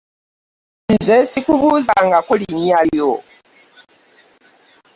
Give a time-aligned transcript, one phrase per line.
[0.95, 3.11] Nze sikubuuza nga ko linya lyo.